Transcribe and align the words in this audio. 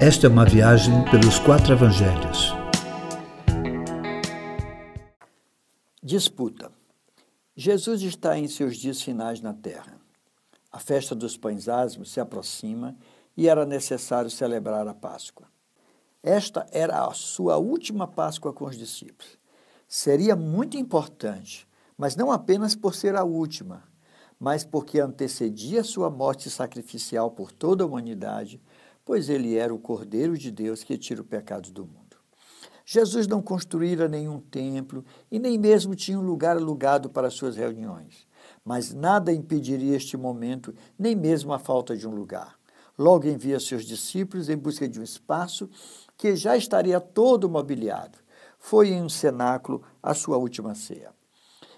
Esta 0.00 0.28
é 0.28 0.30
uma 0.30 0.44
viagem 0.44 1.04
pelos 1.10 1.40
quatro 1.40 1.72
evangelhos. 1.72 2.54
Disputa. 6.00 6.70
Jesus 7.56 8.02
está 8.02 8.38
em 8.38 8.46
seus 8.46 8.76
dias 8.76 9.02
finais 9.02 9.40
na 9.40 9.52
terra. 9.52 10.00
A 10.70 10.78
festa 10.78 11.16
dos 11.16 11.36
pães 11.36 11.68
asmos 11.68 12.12
se 12.12 12.20
aproxima 12.20 12.96
e 13.36 13.48
era 13.48 13.66
necessário 13.66 14.30
celebrar 14.30 14.86
a 14.86 14.94
Páscoa. 14.94 15.48
Esta 16.22 16.64
era 16.70 17.04
a 17.04 17.12
sua 17.12 17.56
última 17.56 18.06
Páscoa 18.06 18.52
com 18.52 18.66
os 18.66 18.78
discípulos. 18.78 19.36
Seria 19.88 20.36
muito 20.36 20.76
importante, 20.76 21.66
mas 21.96 22.14
não 22.14 22.30
apenas 22.30 22.76
por 22.76 22.94
ser 22.94 23.16
a 23.16 23.24
última, 23.24 23.82
mas 24.38 24.64
porque 24.64 25.00
antecedia 25.00 25.82
sua 25.82 26.08
morte 26.08 26.48
sacrificial 26.48 27.32
por 27.32 27.50
toda 27.50 27.82
a 27.82 27.86
humanidade, 27.88 28.62
pois 29.08 29.30
ele 29.30 29.56
era 29.56 29.72
o 29.72 29.78
Cordeiro 29.78 30.36
de 30.36 30.50
Deus 30.50 30.84
que 30.84 30.98
tira 30.98 31.22
o 31.22 31.24
pecado 31.24 31.70
do 31.70 31.82
mundo. 31.82 32.18
Jesus 32.84 33.26
não 33.26 33.40
construíra 33.40 34.06
nenhum 34.06 34.38
templo 34.38 35.02
e 35.30 35.38
nem 35.38 35.56
mesmo 35.56 35.94
tinha 35.94 36.18
um 36.18 36.26
lugar 36.26 36.58
alugado 36.58 37.08
para 37.08 37.30
suas 37.30 37.56
reuniões. 37.56 38.26
Mas 38.62 38.92
nada 38.92 39.32
impediria 39.32 39.96
este 39.96 40.14
momento, 40.14 40.74
nem 40.98 41.16
mesmo 41.16 41.54
a 41.54 41.58
falta 41.58 41.96
de 41.96 42.06
um 42.06 42.14
lugar. 42.14 42.58
Logo 42.98 43.26
envia 43.26 43.58
seus 43.58 43.86
discípulos 43.86 44.50
em 44.50 44.58
busca 44.58 44.86
de 44.86 45.00
um 45.00 45.02
espaço 45.02 45.70
que 46.14 46.36
já 46.36 46.54
estaria 46.54 47.00
todo 47.00 47.48
mobiliado. 47.48 48.18
Foi 48.58 48.90
em 48.90 49.02
um 49.02 49.08
cenáculo 49.08 49.82
a 50.02 50.12
sua 50.12 50.36
última 50.36 50.74
ceia. 50.74 51.14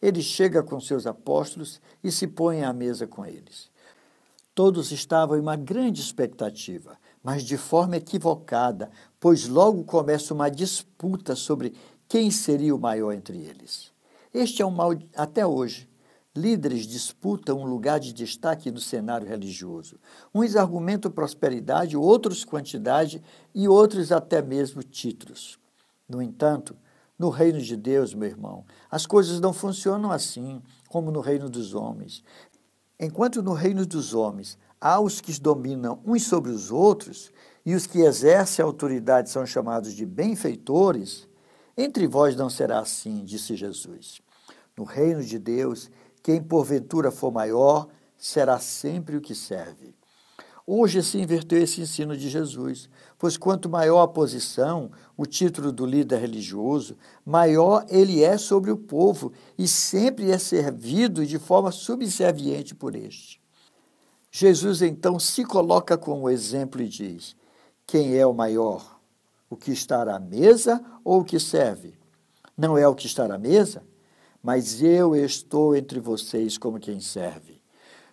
Ele 0.00 0.22
chega 0.22 0.62
com 0.62 0.78
seus 0.78 1.08
apóstolos 1.08 1.80
e 2.04 2.12
se 2.12 2.28
põe 2.28 2.62
à 2.62 2.72
mesa 2.72 3.04
com 3.04 3.26
eles. 3.26 3.68
Todos 4.56 4.90
estavam 4.90 5.36
em 5.36 5.40
uma 5.40 5.54
grande 5.54 6.00
expectativa, 6.00 6.96
mas 7.26 7.42
de 7.42 7.56
forma 7.56 7.96
equivocada, 7.96 8.88
pois 9.18 9.48
logo 9.48 9.82
começa 9.82 10.32
uma 10.32 10.48
disputa 10.48 11.34
sobre 11.34 11.74
quem 12.06 12.30
seria 12.30 12.72
o 12.72 12.78
maior 12.78 13.10
entre 13.10 13.36
eles. 13.36 13.90
Este 14.32 14.62
é 14.62 14.64
um 14.64 14.70
mal 14.70 14.92
até 15.16 15.44
hoje. 15.44 15.90
Líderes 16.36 16.86
disputam 16.86 17.58
um 17.58 17.66
lugar 17.66 17.98
de 17.98 18.12
destaque 18.12 18.70
no 18.70 18.78
cenário 18.78 19.26
religioso. 19.26 19.98
Uns 20.32 20.54
argumentam 20.54 21.10
prosperidade, 21.10 21.96
outros 21.96 22.44
quantidade 22.44 23.20
e 23.52 23.66
outros 23.66 24.12
até 24.12 24.40
mesmo 24.40 24.80
títulos. 24.84 25.58
No 26.08 26.22
entanto, 26.22 26.76
no 27.18 27.28
reino 27.28 27.60
de 27.60 27.76
Deus, 27.76 28.14
meu 28.14 28.28
irmão, 28.28 28.64
as 28.88 29.04
coisas 29.04 29.40
não 29.40 29.52
funcionam 29.52 30.12
assim 30.12 30.62
como 30.88 31.10
no 31.10 31.20
reino 31.20 31.50
dos 31.50 31.74
homens. 31.74 32.22
Enquanto 33.00 33.42
no 33.42 33.52
reino 33.52 33.84
dos 33.84 34.14
homens 34.14 34.56
há 34.80 35.00
os 35.00 35.20
que 35.20 35.38
dominam 35.40 36.00
uns 36.04 36.24
sobre 36.24 36.50
os 36.50 36.70
outros, 36.70 37.32
e 37.64 37.74
os 37.74 37.86
que 37.86 38.00
exercem 38.00 38.62
a 38.62 38.66
autoridade 38.66 39.28
são 39.28 39.44
chamados 39.44 39.92
de 39.92 40.06
benfeitores, 40.06 41.28
entre 41.76 42.06
vós 42.06 42.36
não 42.36 42.48
será 42.48 42.78
assim, 42.78 43.24
disse 43.24 43.56
Jesus. 43.56 44.20
No 44.76 44.84
reino 44.84 45.22
de 45.22 45.38
Deus, 45.38 45.90
quem 46.22 46.42
porventura 46.42 47.10
for 47.10 47.32
maior, 47.32 47.88
será 48.16 48.58
sempre 48.58 49.16
o 49.16 49.20
que 49.20 49.34
serve. 49.34 49.94
Hoje 50.66 51.00
se 51.02 51.18
inverteu 51.18 51.62
esse 51.62 51.80
ensino 51.80 52.16
de 52.16 52.28
Jesus, 52.28 52.88
pois 53.18 53.36
quanto 53.36 53.68
maior 53.68 54.02
a 54.02 54.08
posição, 54.08 54.90
o 55.16 55.24
título 55.24 55.70
do 55.70 55.86
líder 55.86 56.18
religioso, 56.18 56.96
maior 57.24 57.86
ele 57.88 58.22
é 58.24 58.36
sobre 58.36 58.72
o 58.72 58.76
povo 58.76 59.32
e 59.56 59.68
sempre 59.68 60.30
é 60.30 60.38
servido 60.38 61.24
de 61.24 61.38
forma 61.38 61.70
subserviente 61.70 62.74
por 62.74 62.96
este. 62.96 63.40
Jesus 64.38 64.82
então 64.82 65.18
se 65.18 65.46
coloca 65.46 65.96
como 65.96 66.28
exemplo 66.28 66.82
e 66.82 66.88
diz: 66.88 67.34
quem 67.86 68.18
é 68.18 68.26
o 68.26 68.34
maior? 68.34 69.00
O 69.48 69.56
que 69.56 69.72
está 69.72 70.02
à 70.14 70.18
mesa 70.18 70.84
ou 71.02 71.20
o 71.20 71.24
que 71.24 71.40
serve? 71.40 71.94
Não 72.54 72.76
é 72.76 72.86
o 72.86 72.94
que 72.94 73.06
está 73.06 73.24
à 73.24 73.38
mesa, 73.38 73.82
mas 74.42 74.82
eu 74.82 75.16
estou 75.16 75.74
entre 75.74 76.00
vocês 76.00 76.58
como 76.58 76.78
quem 76.78 77.00
serve. 77.00 77.55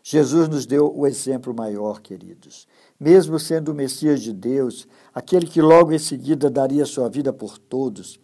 Jesus 0.05 0.49
nos 0.49 0.65
deu 0.65 0.93
o 0.93 1.07
exemplo 1.07 1.55
maior, 1.55 2.01
queridos. 2.01 2.67
Mesmo 2.99 3.39
sendo 3.39 3.71
o 3.71 3.73
Messias 3.73 4.21
de 4.21 4.33
Deus, 4.33 4.85
aquele 5.15 5.47
que 5.47 5.61
logo 5.61 5.93
em 5.93 5.99
seguida 5.99 6.49
daria 6.49 6.85
sua 6.85 7.07
vida 7.07 7.31
por 7.31 7.57
todos, 7.57 8.19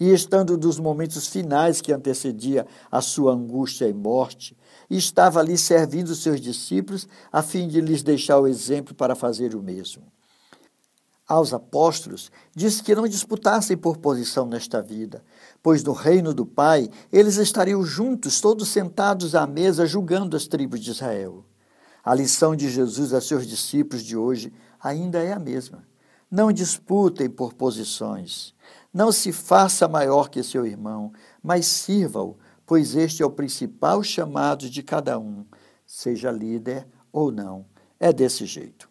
e 0.00 0.10
estando 0.10 0.56
nos 0.56 0.78
momentos 0.78 1.26
finais 1.26 1.82
que 1.82 1.92
antecedia 1.92 2.66
a 2.90 3.02
sua 3.02 3.34
angústia 3.34 3.86
e 3.86 3.92
morte, 3.92 4.56
estava 4.88 5.40
ali 5.40 5.58
servindo 5.58 6.14
seus 6.14 6.40
discípulos 6.40 7.06
a 7.30 7.42
fim 7.42 7.68
de 7.68 7.80
lhes 7.82 8.02
deixar 8.02 8.38
o 8.38 8.46
exemplo 8.46 8.94
para 8.94 9.14
fazer 9.14 9.54
o 9.54 9.62
mesmo 9.62 10.04
aos 11.28 11.52
apóstolos, 11.52 12.32
disse 12.56 12.82
que 12.82 12.94
não 12.94 13.06
disputassem 13.06 13.76
por 13.76 13.98
posição 13.98 14.46
nesta 14.46 14.80
vida, 14.80 15.22
pois 15.62 15.84
no 15.84 15.92
reino 15.92 16.32
do 16.32 16.46
Pai 16.46 16.88
eles 17.12 17.36
estariam 17.36 17.84
juntos, 17.84 18.40
todos 18.40 18.68
sentados 18.68 19.34
à 19.34 19.46
mesa, 19.46 19.86
julgando 19.86 20.34
as 20.34 20.46
tribos 20.46 20.80
de 20.80 20.90
Israel. 20.90 21.44
A 22.02 22.14
lição 22.14 22.56
de 22.56 22.70
Jesus 22.70 23.12
a 23.12 23.20
seus 23.20 23.46
discípulos 23.46 24.02
de 24.02 24.16
hoje 24.16 24.50
ainda 24.80 25.18
é 25.18 25.32
a 25.34 25.38
mesma. 25.38 25.86
Não 26.30 26.50
disputem 26.50 27.28
por 27.28 27.52
posições. 27.52 28.54
Não 28.92 29.12
se 29.12 29.30
faça 29.30 29.86
maior 29.86 30.30
que 30.30 30.42
seu 30.42 30.64
irmão, 30.64 31.12
mas 31.42 31.66
sirva-o, 31.66 32.38
pois 32.64 32.94
este 32.94 33.22
é 33.22 33.26
o 33.26 33.30
principal 33.30 34.02
chamado 34.02 34.70
de 34.70 34.82
cada 34.82 35.18
um, 35.18 35.44
seja 35.86 36.30
líder 36.30 36.86
ou 37.12 37.30
não. 37.30 37.66
É 38.00 38.12
desse 38.12 38.46
jeito. 38.46 38.88